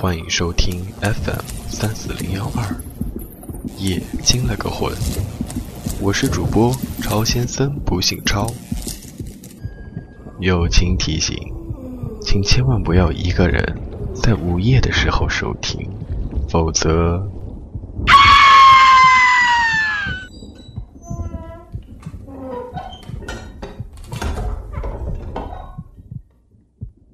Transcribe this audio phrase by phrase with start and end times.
[0.00, 2.74] 欢迎收听 FM 三四零幺二，
[3.76, 4.90] 夜惊了个魂，
[6.00, 8.50] 我是主播超先生，不姓超。
[10.38, 11.36] 友情提醒，
[12.22, 13.62] 请千万不要一个人
[14.14, 15.86] 在午夜的时候收听，
[16.48, 17.30] 否则。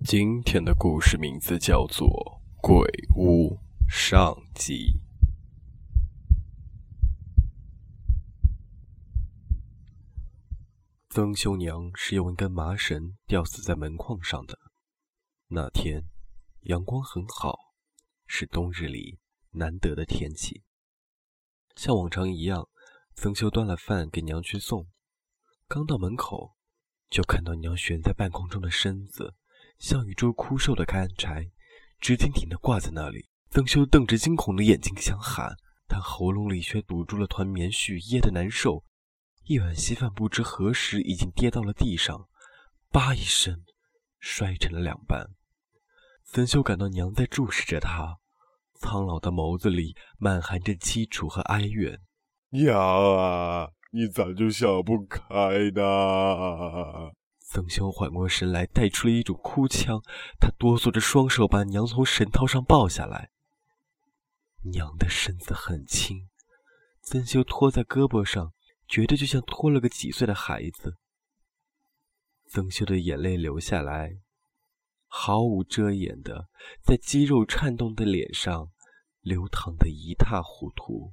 [0.05, 2.07] 今天的故事名字叫做
[2.69, 2.85] 《鬼
[3.15, 4.73] 屋上集》。
[11.09, 14.59] 曾修娘是用一根麻绳吊死在门框上的。
[15.47, 16.07] 那天
[16.63, 17.57] 阳光很好，
[18.27, 19.21] 是冬日里
[19.53, 20.65] 难得的天气。
[21.77, 22.69] 像往常一样，
[23.15, 24.89] 曾修端了饭给娘去送，
[25.69, 26.57] 刚到门口，
[27.09, 29.37] 就看到娘悬在半空中的身子。
[29.79, 31.53] 像一株枯瘦的干柴，
[32.01, 33.29] 直挺挺地挂在那里。
[33.51, 38.85] 曾修瞪着惊恐的眼睛想喊，但喉咙里却堵住了团棉絮，噎得难受。
[39.45, 42.29] 一碗稀饭不知何时已经跌到了地上，
[42.91, 43.63] 吧一声，
[44.19, 45.29] 摔成了两半。
[46.25, 48.19] 曾修感到娘在注视着他，
[48.81, 52.01] 苍老的眸子里满含着凄楚和哀怨。
[52.51, 55.31] 娘啊，你咋就想不开
[55.71, 57.13] 呢？
[57.49, 60.03] 曾修缓过神来，带出了一种哭腔。
[60.41, 63.31] 他哆嗦着双手把娘从绳套上抱下来。
[64.65, 66.29] 娘的身子很轻，
[67.01, 68.53] 曾修托在胳膊上，
[68.89, 70.97] 觉得就像托了个几岁的孩子。
[72.49, 74.19] 曾修的眼泪流下来，
[75.07, 76.49] 毫无遮掩的
[76.83, 78.73] 在肌肉颤动的脸上
[79.21, 81.13] 流淌的一塌糊涂。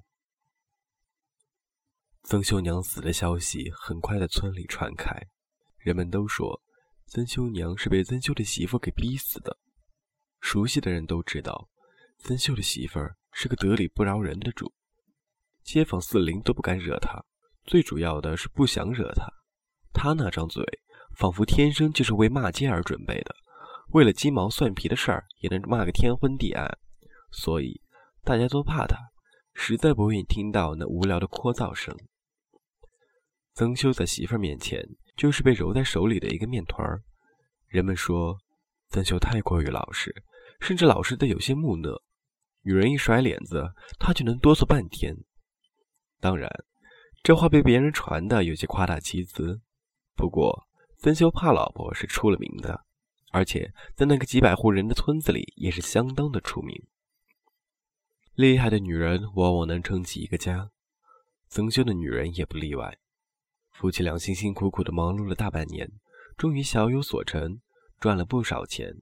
[2.23, 5.27] 曾修娘死的消息很快在村里传开。
[5.83, 6.61] 人们都说，
[7.07, 9.57] 曾修娘是被曾修的媳妇给逼死的。
[10.39, 11.69] 熟悉的人都知道，
[12.17, 14.73] 曾修的媳妇儿是个得理不饶人的主，
[15.61, 17.21] 街坊四邻都不敢惹她。
[17.65, 19.27] 最主要的是不想惹她，
[19.91, 20.63] 她那张嘴
[21.17, 23.35] 仿佛天生就是为骂街而准备的，
[23.89, 26.77] 为了鸡毛蒜皮的事儿也能骂个天昏地暗。
[27.29, 27.81] 所以
[28.23, 28.97] 大家都怕她，
[29.53, 31.93] 实在不愿意听到那无聊的聒噪声。
[33.53, 34.87] 曾修在媳妇儿面前。
[35.15, 37.01] 就是被揉在手里的一个面团儿。
[37.67, 38.37] 人们说，
[38.89, 40.23] 曾秀太过于老实，
[40.59, 42.01] 甚至老实的有些木讷。
[42.61, 45.15] 女人一甩脸子，他就能哆嗦半天。
[46.19, 46.49] 当然，
[47.21, 49.59] 这话被别人传的有些夸大其词。
[50.15, 52.85] 不过，曾修怕老婆是出了名的，
[53.31, 56.87] 而且在那个几百户人的村子里也是相当的出名。
[58.35, 60.69] 厉害的女人往往能撑起一个家，
[61.49, 62.97] 曾修的女人也不例外。
[63.73, 65.91] 夫妻俩辛辛苦苦地忙碌了大半年，
[66.37, 67.59] 终于小有所成，
[67.99, 69.01] 赚了不少钱，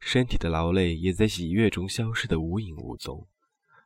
[0.00, 3.28] 身体的劳累也在喜悦中消失得无影无踪。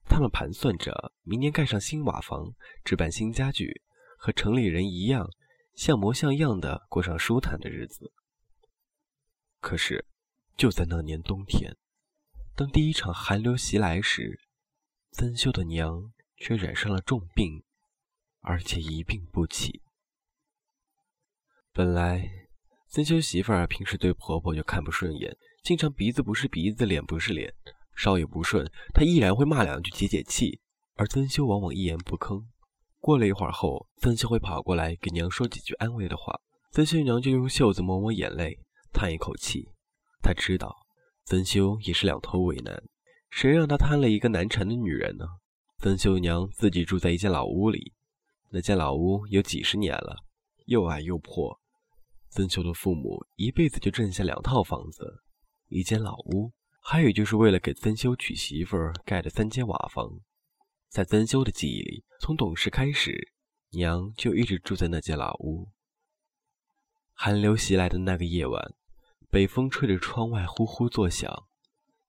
[0.06, 2.54] 他们盘算着明年盖上新瓦房，
[2.84, 3.82] 置办新家具，
[4.16, 5.28] 和城里人一样，
[5.74, 8.12] 像模像样的过上舒坦的日子。
[9.60, 10.06] 可是，
[10.56, 11.76] 就在那年冬天，
[12.54, 14.38] 当第一场寒流袭来时，
[15.10, 17.64] 曾秀的娘却染上了重病，
[18.40, 19.82] 而且一病不起。
[21.76, 22.30] 本来
[22.88, 27.52] 曾修媳妇儿平时对婆婆就看不顺眼，经常鼻子不是鼻子，脸不是脸，
[27.96, 28.64] 稍有不顺，
[28.94, 30.60] 她依然会骂两句解解气。
[30.94, 32.44] 而曾修往往一言不吭。
[33.00, 36.38] 过了一会儿后，曾修会跑过来给娘说几句安慰的话，
[36.70, 38.56] 曾修娘就用袖子抹抹眼泪，
[38.92, 39.68] 叹一口气。
[40.22, 40.72] 她知道
[41.24, 42.80] 曾修也是两头为难，
[43.30, 45.26] 谁让他摊了一个难缠的女人呢？
[45.78, 47.92] 曾修娘自己住在一间老屋里，
[48.50, 50.18] 那间老屋有几十年了，
[50.66, 51.60] 又矮又破。
[52.34, 55.22] 曾修的父母一辈子就挣下两套房子，
[55.68, 60.18] 一间老屋，还有就是为了给曾修娶媳妇儿盖的三间瓦房。
[60.88, 63.32] 在曾修的记忆里，从懂事开始，
[63.70, 65.68] 娘就一直住在那间老屋。
[67.12, 68.74] 寒流袭来的那个夜晚，
[69.30, 71.46] 北风吹着窗外呼呼作响。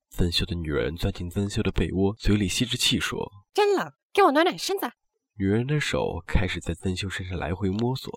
[0.10, 4.92] 曾修的女人钻进曾修的被窝，嘴里吸着气说：“真冷，给我暖暖身子。”
[5.38, 8.12] 女人的手开始在曾修身上来回摸索。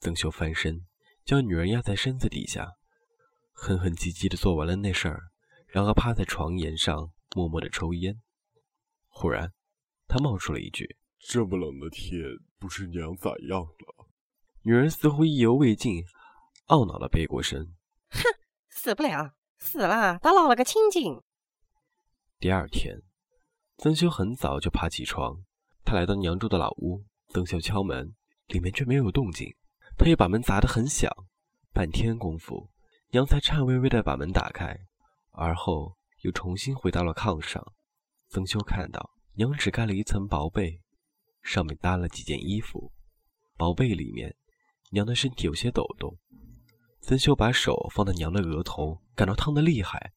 [0.00, 0.84] 曾修翻身。
[1.24, 2.72] 将女人压在身子底下，
[3.52, 5.22] 哼哼唧唧地做完了那事儿，
[5.68, 8.20] 然后趴在床沿上默默地抽烟。
[9.08, 9.52] 忽然，
[10.06, 12.20] 他冒出了一句：“这么冷的天，
[12.58, 14.06] 不知娘咋样了？”
[14.64, 16.04] 女人似乎意犹未尽，
[16.66, 17.74] 懊恼地背过身
[18.10, 18.20] ：“哼，
[18.68, 21.22] 死不了，死了倒落了个清净。”
[22.38, 23.00] 第二天，
[23.78, 25.42] 曾修很早就爬起床，
[25.84, 27.06] 他来到娘住的老屋。
[27.28, 28.14] 曾秀敲门，
[28.48, 29.56] 里面却没有动静。
[29.96, 31.10] 他又把门砸得很响，
[31.72, 32.70] 半天功夫，
[33.10, 34.76] 娘才颤巍巍地把门打开，
[35.30, 37.64] 而后又重新回到了炕上。
[38.28, 40.80] 曾修看到娘只盖了一层薄被，
[41.42, 42.92] 上面搭了几件衣服。
[43.56, 44.34] 薄被里面，
[44.90, 46.18] 娘的身体有些抖动。
[47.00, 50.12] 曾修把手放在娘的额头，感到烫得厉害，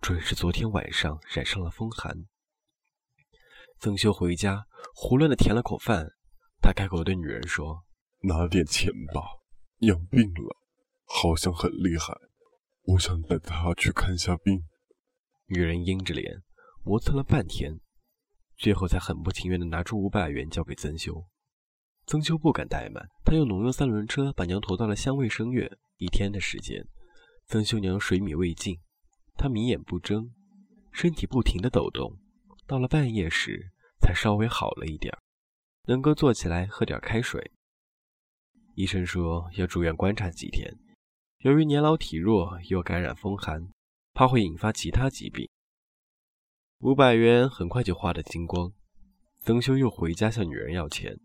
[0.00, 2.26] 准是昨天晚上染上了风寒。
[3.78, 6.08] 曾修回家，胡乱的填了口饭。
[6.62, 7.84] 他开口对女人说
[8.20, 9.22] ：“拿点钱吧，
[9.78, 10.56] 娘病了，
[11.04, 12.14] 好像很厉害，
[12.82, 14.64] 我想带她去看下病。”
[15.48, 16.42] 女人阴着脸，
[16.84, 17.78] 磨蹭了半天，
[18.56, 21.24] 最后才很不情愿的拿出五百元交给曾修。
[22.06, 25.70] 曾修不敢怠慢，他用农用三轮车把娘驮到了乡卫生院。
[25.98, 26.86] 一天的时间，
[27.46, 28.78] 曾修娘水米未进，
[29.36, 30.30] 她迷眼不睁，
[30.92, 32.18] 身体不停的抖动。
[32.66, 35.16] 到了半夜时，才稍微好了一点
[35.86, 37.52] 能够坐起来喝点开水。
[38.76, 40.70] 医生说要住院观察几天，
[41.38, 43.72] 由于年老体弱，又感染风寒，
[44.12, 45.48] 怕会引发其他疾病。
[46.80, 48.70] 五百元很快就花得精光，
[49.38, 51.18] 曾修又回家向女人要钱。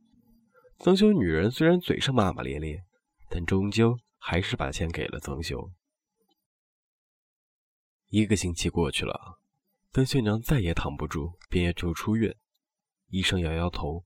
[0.80, 2.86] 曾修女人虽然嘴上骂骂咧咧，
[3.30, 5.74] 但终究还是把钱给了曾修。
[8.08, 9.42] 一个星期过去了，
[9.92, 12.34] 曾秀娘再也躺不住，便要求出院。
[13.10, 14.06] 医生摇摇头。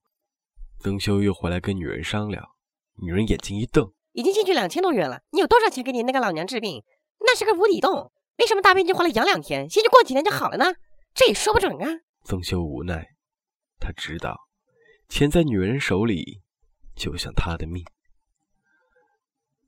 [0.80, 2.55] 曾修又回来跟女人商量，
[2.98, 6.84] 女人眼睛一瞪：“已经进去两千多元了，你有多少钱给你那个老娘治病？
[7.20, 10.66] 那是个无底洞，为什么大病就花了养两天，先去过几天就好了呢？
[11.14, 11.88] 这也说不准啊。”
[12.24, 13.06] 曾修无奈，
[13.80, 14.48] 他知道
[15.10, 16.42] 钱在女人手里，
[16.96, 17.84] 就像他的命。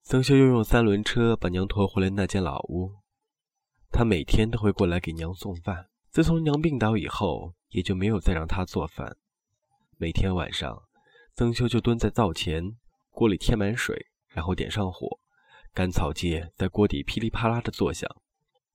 [0.03, 2.93] 曾修又用三轮车把娘驮回了那间老屋，
[3.91, 5.89] 他每天都会过来给娘送饭。
[6.09, 9.17] 自从娘病倒以后，也就没有再让他做饭。
[9.97, 10.83] 每天晚上。
[11.35, 12.63] 曾修就蹲在灶前，
[13.17, 15.19] 锅里添满水，然后点上火，
[15.73, 18.07] 干草芥在锅底噼里啪啦的作响。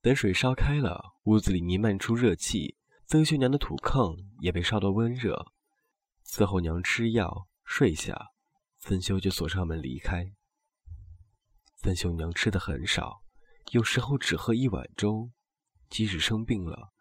[0.01, 2.75] 等水烧开了，屋子里弥漫出热气，
[3.05, 5.53] 曾秀娘的土炕也被烧得温热。
[6.25, 8.31] 伺候娘吃药睡下，
[8.79, 10.33] 曾修就锁上门离开。
[11.77, 13.23] 曾秀娘吃的很少，
[13.71, 15.31] 有时候只喝一碗粥。
[15.89, 16.91] 即使生病了，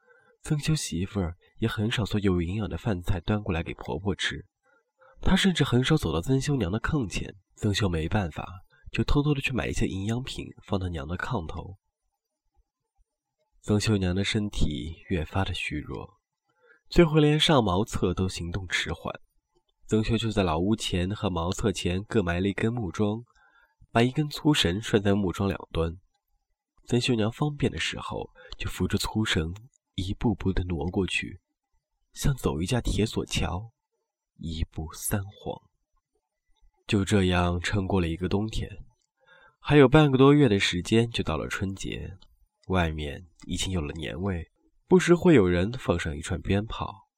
[0.43, 4.47] 曾修媳妇儿也很少做有营养的饭菜端过来给婆婆吃。
[5.23, 8.47] 他甚至很少走到曾修娘的炕前，曾修没办法，
[8.91, 11.79] 就偷偷的去买一些营养品放到娘的炕头。
[13.63, 16.19] 曾修娘的身体越发的虚弱，
[16.91, 19.15] 最后连上茅厕都行动迟缓。
[19.87, 23.25] 曾修就在老屋前和茅厕前各埋了一根木桩，
[23.91, 25.97] 把一根粗绳拴在木桩两端。
[26.87, 29.55] 曾修娘方便的时候，就扶着粗绳
[29.95, 31.41] 一步步的挪过去，
[32.13, 33.72] 像走一架铁索桥。
[34.39, 35.63] 一步三晃，
[36.87, 38.69] 就这样撑过了一个冬天。
[39.61, 42.19] 还有半个多月的时间就到了春节，
[42.67, 44.51] 外面已经有了年味，
[44.89, 47.09] 不时会有人放上一串鞭炮。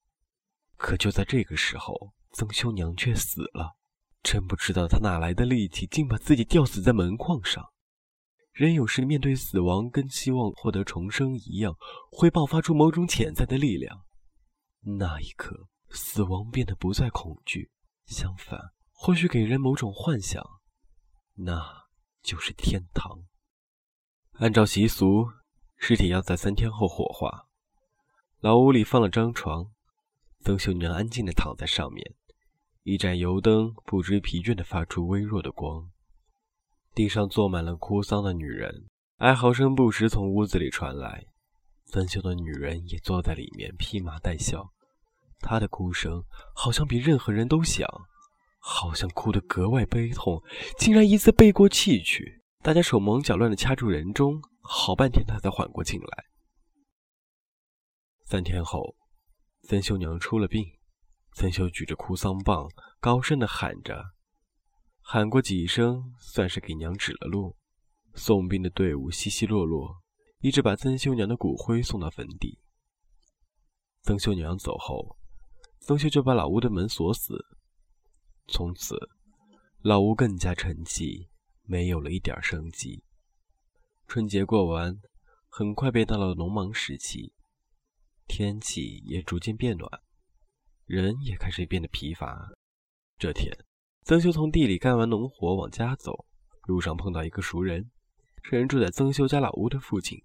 [0.77, 3.77] 可就在这个时候，曾修娘却死了。
[4.23, 7.65] 真不知道她哪来的力气，竟把自己吊死在门框上。
[8.53, 11.75] 人有时面对死亡，跟希望获得重生一样，
[12.11, 14.05] 会爆发出某种潜在的力量。
[14.99, 15.69] 那一刻。
[15.95, 17.71] 死亡变得不再恐惧，
[18.07, 20.45] 相反，或许给人某种幻想，
[21.35, 21.87] 那
[22.21, 23.23] 就是天堂。
[24.33, 25.31] 按照习俗，
[25.77, 27.47] 尸体要在三天后火化。
[28.41, 29.71] 老屋里放了张床，
[30.41, 32.15] 曾秀娘安静地躺在上面，
[32.83, 35.89] 一盏油灯不知疲倦地发出微弱的光。
[36.95, 41.27] 地上坐满了哭丧的女人，哀嚎声不时从屋子里传来。
[41.87, 44.74] 曾秀的女人也坐在里面，披麻戴孝。
[45.45, 46.25] 他的哭声
[46.55, 47.87] 好像比任何人都响，
[48.59, 50.43] 好像哭得格外悲痛，
[50.79, 52.43] 竟然一次背过气去。
[52.63, 56.25] 大家手忙脚乱地掐住人中，好半天他才缓过劲来。
[58.25, 58.97] 三天后，
[59.69, 60.65] 曾秀娘出了病，
[61.35, 62.67] 曾秀举着哭丧棒，
[62.99, 64.03] 高声地喊着，
[65.03, 67.55] 喊过几声，算是给娘指了路。
[68.15, 70.01] 送殡的队伍稀稀落落，
[70.39, 72.59] 一直把曾秀娘的骨灰送到坟地。
[74.05, 75.19] 曾秀娘走后。
[75.87, 77.45] 曾修就把老屋的门锁死，
[78.49, 78.97] 从此
[79.83, 81.29] 老屋更加沉寂，
[81.65, 83.05] 没有了一点生机。
[84.09, 84.99] 春节过完，
[85.51, 87.35] 很快便到了农忙时期，
[88.27, 90.01] 天气也逐渐变暖，
[90.87, 92.51] 人也开始变得疲乏。
[93.19, 93.55] 这天，
[94.05, 96.25] 曾修从地里干完农活往家走，
[96.63, 97.91] 路上碰到一个熟人，
[98.43, 100.19] 这人住在曾修家老屋的附近。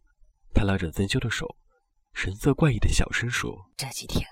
[0.54, 1.58] 他拉着曾修的手，
[2.13, 4.25] 神色怪异的小声说：“这几天。”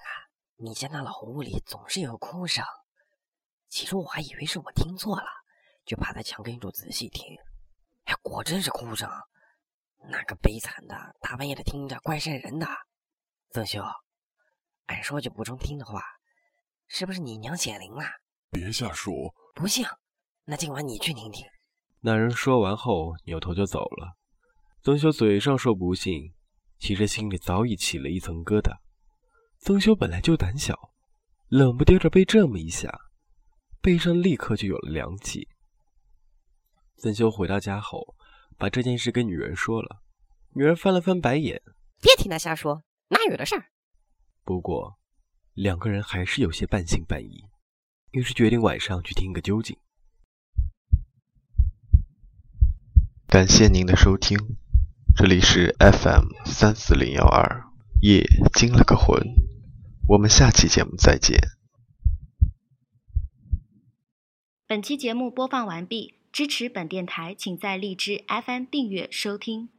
[0.59, 2.65] 你家那老屋里总是有哭声，
[3.69, 5.23] 起初我还以为是我听错了，
[5.85, 7.23] 就趴在墙根处仔细听，
[8.05, 9.07] 哎，果真是哭声。
[10.09, 12.65] 那个悲惨的，大半夜的听着怪瘆人的。
[13.51, 13.83] 曾修，
[14.87, 16.01] 俺说句不中听的话，
[16.87, 18.03] 是不是你娘显灵了？
[18.49, 19.13] 别瞎说，
[19.53, 19.85] 不信，
[20.45, 21.45] 那今晚你去听听。
[21.99, 24.17] 那人说完后扭头就走了。
[24.81, 26.33] 曾修嘴上说不信，
[26.79, 28.75] 其实心里早已起了一层疙瘩。
[29.67, 30.93] 曾修本来就胆小，
[31.50, 33.01] 冷不丁的被这么一下，
[33.81, 35.50] 背上立刻就有了凉气。
[36.95, 38.15] 曾修回到家后，
[38.57, 40.01] 把这件事跟女人说了。
[40.53, 41.62] 女人翻了翻白眼
[42.00, 43.65] ：“别听他瞎说，哪有的事儿？”
[44.45, 44.97] 不过，
[45.53, 47.43] 两个人还是有些半信半疑，
[48.12, 49.77] 于是决定晚上去听个究竟。
[53.27, 54.38] 感谢您的收听，
[55.13, 57.65] 这里是 FM 三四零幺二，
[58.00, 59.21] 夜惊了个魂，
[60.09, 61.37] 我们下期节目再见。
[64.65, 69.69] 本期节目播放完毕，支持本电台，请在荔枝 FM 订阅收听。